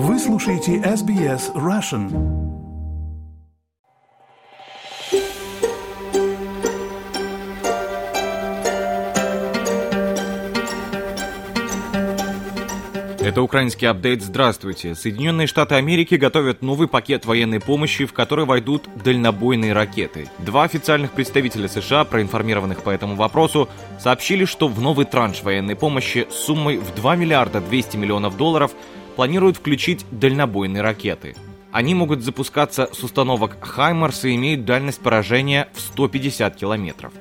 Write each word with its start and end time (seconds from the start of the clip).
Вы 0.00 0.16
слушаете 0.20 0.76
SBS 0.76 1.52
Russian. 1.56 2.08
Это 13.18 13.42
украинский 13.42 13.88
апдейт. 13.88 14.22
Здравствуйте. 14.22 14.94
Соединенные 14.94 15.48
Штаты 15.48 15.74
Америки 15.74 16.14
готовят 16.14 16.62
новый 16.62 16.86
пакет 16.86 17.26
военной 17.26 17.58
помощи, 17.58 18.06
в 18.06 18.12
который 18.12 18.44
войдут 18.44 18.88
дальнобойные 19.02 19.72
ракеты. 19.72 20.30
Два 20.38 20.62
официальных 20.62 21.10
представителя 21.10 21.66
США, 21.66 22.04
проинформированных 22.04 22.84
по 22.84 22.90
этому 22.90 23.16
вопросу, 23.16 23.68
сообщили, 23.98 24.44
что 24.44 24.68
в 24.68 24.80
новый 24.80 25.06
транш 25.06 25.42
военной 25.42 25.74
помощи 25.74 26.28
с 26.30 26.36
суммой 26.36 26.76
в 26.76 26.94
2 26.94 27.16
миллиарда 27.16 27.60
200 27.60 27.96
миллионов 27.96 28.36
долларов 28.36 28.70
планируют 29.18 29.56
включить 29.56 30.06
дальнобойные 30.12 30.80
ракеты. 30.80 31.34
Они 31.72 31.92
могут 31.92 32.22
запускаться 32.22 32.88
с 32.92 33.02
установок 33.02 33.56
«Хаймарс» 33.60 34.24
и 34.24 34.36
имеют 34.36 34.64
дальность 34.64 35.00
поражения 35.00 35.66
в 35.74 35.80
150 35.80 36.54
километров. 36.54 37.12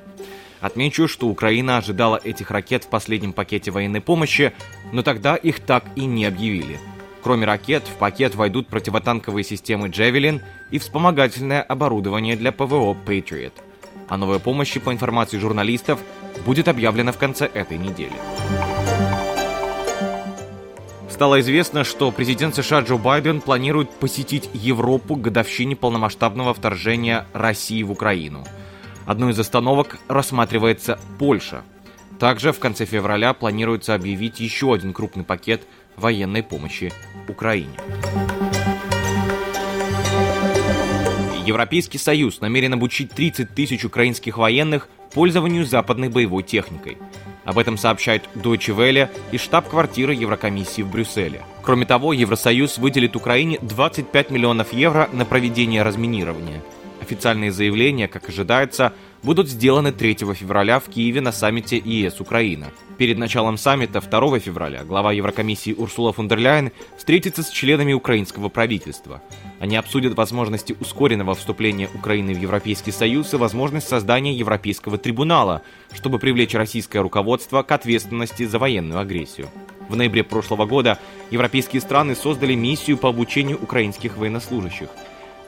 Отмечу, 0.62 1.08
что 1.08 1.28
Украина 1.28 1.78
ожидала 1.78 2.22
этих 2.24 2.52
ракет 2.52 2.84
в 2.84 2.90
последнем 2.90 3.34
пакете 3.34 3.72
военной 3.72 4.00
помощи, 4.00 4.54
но 4.92 5.02
тогда 5.02 5.36
их 5.36 5.60
так 5.60 5.86
и 5.96 6.06
не 6.06 6.26
объявили. 6.26 6.80
Кроме 7.24 7.48
ракет, 7.48 7.82
в 7.88 7.98
пакет 7.98 8.36
войдут 8.36 8.68
противотанковые 8.68 9.44
системы 9.44 9.88
«Джевелин» 9.88 10.44
и 10.70 10.78
вспомогательное 10.78 11.64
оборудование 11.64 12.36
для 12.36 12.52
ПВО 12.52 12.94
«Патриот». 12.94 13.54
О 14.08 14.18
новой 14.18 14.40
помощи, 14.40 14.80
по 14.80 14.94
информации 14.94 15.40
журналистов, 15.40 16.00
будет 16.46 16.68
объявлено 16.68 17.12
в 17.12 17.18
конце 17.18 17.48
этой 17.48 17.80
недели. 17.80 18.14
Стало 21.18 21.42
известно, 21.42 21.84
что 21.84 22.12
президент 22.12 22.56
США 22.56 22.82
Джо 22.82 22.96
Байден 22.96 23.42
планирует 23.42 23.90
посетить 23.90 24.50
Европу 24.54 25.16
к 25.16 25.22
годовщине 25.22 25.76
полномасштабного 25.76 26.54
вторжения 26.54 27.26
России 27.34 27.84
в 27.84 27.92
Украину– 27.92 28.46
Одной 29.08 29.32
из 29.32 29.40
остановок 29.40 30.00
рассматривается 30.10 31.00
Польша. 31.18 31.64
Также 32.20 32.52
в 32.52 32.60
конце 32.60 32.84
февраля 32.84 33.34
планируется 33.34 33.96
объявить 33.96 34.42
еще 34.42 34.74
один 34.74 34.92
крупный 34.92 35.24
пакет 35.24 35.66
военной 35.96 36.44
помощи 36.44 36.92
Украине. 37.30 37.72
Европейский 41.46 41.98
Союз 41.98 42.42
намерен 42.42 42.74
обучить 42.74 43.12
30 43.12 43.56
тысяч 43.56 43.86
украинских 43.86 44.38
военных 44.38 44.90
пользованию 45.14 45.66
западной 45.66 46.10
боевой 46.10 46.44
техникой. 46.44 46.98
Об 47.48 47.58
этом 47.58 47.78
сообщает 47.78 48.24
Deutsche 48.36 48.76
Welle 48.76 49.10
и 49.32 49.38
штаб-квартира 49.38 50.14
Еврокомиссии 50.14 50.82
в 50.82 50.92
Брюсселе. 50.92 51.46
Кроме 51.64 51.86
того, 51.86 52.12
Евросоюз 52.12 52.78
выделит 52.78 53.16
Украине 53.16 53.58
25 53.62 54.32
миллионов 54.32 54.74
евро 54.74 55.10
на 55.14 55.24
проведение 55.24 55.82
разминирования– 55.82 56.62
Официальные 57.08 57.54
заявления, 57.54 58.10
как 58.10 58.28
ожидается, 58.28 58.92
будут 59.24 59.50
сделаны 59.50 59.92
3 59.92 60.16
февраля 60.34 60.80
в 60.80 60.86
Киеве 60.90 61.22
на 61.22 61.32
саммите 61.32 61.78
ЕС 61.78 62.20
Украина. 62.20 62.68
Перед 62.98 63.18
началом 63.18 63.58
саммита 63.58 64.02
2 64.02 64.40
февраля 64.40 64.84
глава 64.84 65.12
Еврокомиссии 65.12 65.74
Урсула 65.74 66.14
фон 66.14 66.28
дер 66.28 66.40
Ляйен 66.40 66.72
встретится 66.98 67.44
с 67.44 67.50
членами 67.50 67.94
украинского 67.94 68.50
правительства. 68.50 69.22
Они 69.60 69.76
обсудят 69.76 70.16
возможности 70.16 70.76
ускоренного 70.80 71.36
вступления 71.36 71.90
Украины 71.94 72.34
в 72.34 72.40
Европейский 72.40 72.92
Союз 72.92 73.34
и 73.34 73.38
возможность 73.38 73.88
создания 73.88 74.34
Европейского 74.34 74.98
трибунала, 74.98 75.62
чтобы 75.94 76.20
привлечь 76.20 76.56
российское 76.56 77.02
руководство 77.02 77.62
к 77.64 77.72
ответственности 77.72 78.46
за 78.46 78.60
военную 78.60 79.00
агрессию. 79.00 79.50
В 79.90 79.96
ноябре 79.96 80.24
прошлого 80.24 80.66
года 80.66 81.00
европейские 81.32 81.82
страны 81.82 82.16
создали 82.16 82.56
миссию 82.56 82.98
по 82.98 83.10
обучению 83.10 83.58
украинских 83.62 84.18
военнослужащих– 84.18 84.90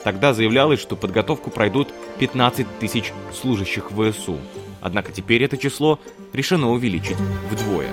Тогда 0.04 0.32
заявлялось, 0.32 0.80
что 0.80 0.96
подготовку 0.96 1.50
пройдут 1.50 1.92
15 2.18 2.66
тысяч 2.78 3.12
служащих 3.32 3.90
ВСУ. 3.90 4.38
Однако 4.80 5.12
теперь 5.12 5.42
это 5.42 5.58
число 5.58 5.98
решено 6.32 6.70
увеличить 6.70 7.16
вдвое. 7.50 7.90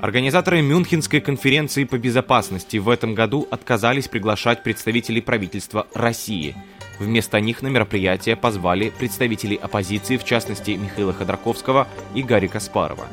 Организаторы 0.00 0.62
Мюнхенской 0.62 1.20
конференции 1.20 1.84
по 1.84 1.98
безопасности 1.98 2.76
в 2.76 2.88
этом 2.88 3.14
году 3.14 3.48
отказались 3.50 4.08
приглашать 4.08 4.62
представителей 4.62 5.20
правительства 5.20 5.86
России. 5.92 6.56
Вместо 6.98 7.40
них 7.40 7.62
на 7.62 7.68
мероприятие 7.68 8.36
позвали 8.36 8.92
представителей 8.96 9.56
оппозиции, 9.56 10.16
в 10.16 10.24
частности 10.24 10.72
Михаила 10.72 11.12
Ходорковского 11.12 11.86
и 12.14 12.22
Гарри 12.22 12.46
Каспарова. 12.46 13.06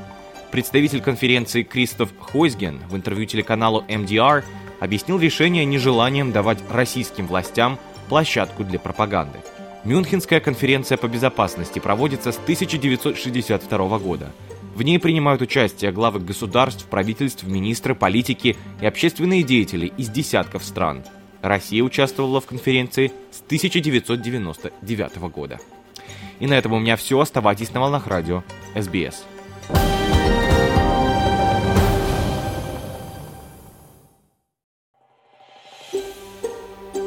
Представитель 0.52 1.02
конференции 1.02 1.64
Кристоф 1.64 2.09
Хойсген 2.20 2.80
в 2.90 2.96
интервью 2.96 3.25
телеканалу 3.25 3.84
MDR 3.88 4.44
объяснил 4.80 5.19
решение 5.19 5.66
нежеланием 5.66 6.31
давать 6.31 6.59
российским 6.69 7.28
властям 7.28 7.80
площадку 8.09 8.63
для 8.63 8.80
пропаганды. 8.80 9.40
Мюнхенская 9.84 10.40
конференция 10.40 10.97
по 10.97 11.08
безопасности 11.08 11.80
проводится 11.80 12.31
с 12.31 12.38
1962 12.38 14.00
года. 14.00 14.31
В 14.75 14.81
ней 14.81 15.00
принимают 15.00 15.41
участие 15.41 15.91
главы 15.91 16.19
государств, 16.19 16.86
правительств, 16.86 17.44
министры, 17.44 17.96
политики 17.96 18.58
и 18.81 18.86
общественные 18.86 19.44
деятели 19.44 19.94
из 19.97 20.09
десятков 20.09 20.63
стран. 20.63 21.03
Россия 21.42 21.84
участвовала 21.84 22.42
в 22.42 22.47
конференции 22.47 23.12
с 23.31 23.42
1999 23.42 25.18
года. 25.30 25.59
И 26.40 26.47
на 26.47 26.53
этом 26.56 26.74
у 26.74 26.80
меня 26.80 26.96
все. 26.97 27.19
Оставайтесь 27.19 27.74
на 27.74 27.81
волнах 27.81 28.07
радио 28.07 28.44
СБС. 28.75 29.24